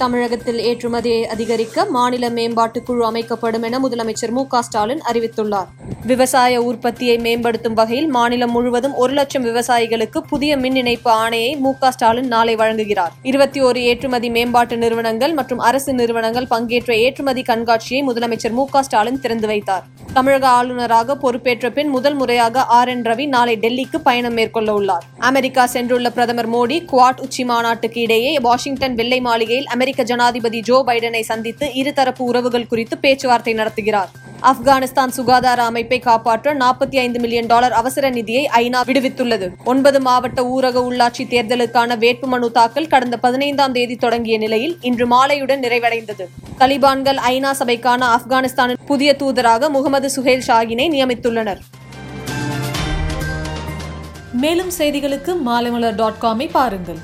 தமிழகத்தில் 0.00 0.60
ஏற்றுமதியை 0.68 1.22
அதிகரிக்க 1.22 1.84
மாநில 1.84 2.28
மேம்பாட்டுக் 2.30 2.82
குழு 2.84 3.04
அமைக்கப்படும் 3.04 3.62
என 3.62 3.78
முதலமைச்சர் 3.78 4.30
மு 4.30 4.44
ஸ்டாலின் 4.60 5.02
அறிவித்துள்ளார். 5.12 5.66
விவசாய 6.06 6.62
உற்பத்தியை 6.62 7.18
மேம்படுத்தும் 7.18 7.74
வகையில் 7.74 8.06
மாநிலம் 8.06 8.50
முழுவதும் 8.50 8.94
ஒரு 8.94 9.12
லட்சம் 9.12 9.44
விவசாயிகளுக்கு 9.44 10.18
புதிய 10.18 10.56
மின் 10.56 10.76
இணைப்பு 10.76 11.10
ஆணையை 11.10 11.58
மு 11.58 11.72
ஸ்டாலின் 11.88 12.26
நாளை 12.26 12.56
வழங்குகிறார். 12.56 13.12
இருபத்தி 13.22 13.60
ஒரு 13.60 13.82
ஏற்றுமதி 13.82 14.30
மேம்பாட்டு 14.30 14.76
நிறுவனங்கள் 14.76 15.32
மற்றும் 15.32 15.58
அரசு 15.58 15.92
நிறுவனங்கள் 15.92 16.46
பங்கேற்ற 16.46 16.96
ஏற்றுமதி 16.96 17.42
கண்காட்சியை 17.42 18.02
முதலமைச்சர் 18.06 18.50
மு 18.50 18.64
ஸ்டாலின் 18.80 19.20
திறந்து 19.20 19.46
வைத்தார். 19.46 19.84
தமிழக 20.12 20.48
ஆளுநராக 20.48 21.16
பொறுப்பேற்ற 21.16 21.70
பின் 21.70 21.88
முதல் 21.88 22.14
முறையாக 22.14 22.64
ஆர் 22.78 22.88
என் 22.88 23.02
ரவி 23.02 23.28
நாளை 23.28 23.58
டெல்லிக்கு 23.58 23.96
பயணம் 24.02 24.32
மேற்கொள்ள 24.32 24.72
உள்ளார். 24.72 25.04
அமெரிக்கா 25.18 25.68
சென்றுள்ள 25.72 26.08
பிரதமர் 26.08 26.50
மோடி 26.50 26.78
குவாட் 26.92 27.20
உச்சி 27.20 27.44
மாநாட்டுக்கு 27.44 28.00
இடையே 28.00 28.38
வாஷிங்டன் 28.38 28.94
வெள்ளை 28.94 29.20
மாளிகையில் 29.20 29.66
அமெரிக்க 29.90 30.14
ஜனாதிபதி 30.14 30.58
ஜோ 30.60 30.76
பைடனை 30.86 31.20
சந்தித்து 31.20 31.66
இருதரப்பு 31.80 32.22
உறவுகள் 32.30 32.66
குறித்து 32.66 32.98
பேச்சுவார்த்தை 32.98 33.52
நடத்துகிறார். 33.54 34.10
ஆப்கானிஸ்தான் 34.50 35.12
சுகாதார 35.16 35.62
அமைப்பை 35.62 35.98
காப்பாற்ற 35.98 36.52
நாற்பத்தி 36.54 36.96
ஐந்து 37.04 37.18
மில்லியன் 37.20 37.46
டாலர் 37.46 37.72
அவசர 37.72 38.10
நிதியை 38.10 38.42
ஐநா 38.58 38.80
விடுவித்துள்ளது. 38.88 39.46
ஒன்பது 39.64 40.00
மாவட்ட 40.00 40.42
ஊரக 40.52 40.76
உள்ளாட்சி 40.90 41.24
தேர்தலுக்கான 41.32 41.96
வேட்புமனு 42.04 42.50
தாக்கல் 42.50 42.86
கடந்த 42.86 43.16
பதினைந்தாம் 43.16 43.72
தேதி 43.72 43.96
தொடங்கிய 43.96 44.38
நிலையில் 44.38 44.76
இன்று 44.80 45.08
மாலையுடன் 45.14 45.64
நிறைவடைந்தது. 45.66 46.26
தலிபான்கள் 46.58 47.20
ஐநா 47.32 47.52
சபைக்கான 47.62 48.02
ஆப்கானிஸ்தானின் 48.16 48.80
புதிய 48.86 49.16
தூதராக 49.18 49.70
முகமது 49.70 50.10
சுஹேல் 50.16 50.46
ஷாகினை 50.46 50.88
நியமித்துள்ளனர். 50.96 51.62
மேலும் 54.32 54.72
செய்திகளுக்கு 54.78 55.34
மாலைமலர் 55.46 55.94
டாட் 55.94 56.20
காமை 56.22 56.48
பாருங்கள். 56.52 57.02